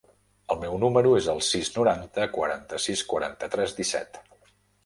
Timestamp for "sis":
1.49-1.69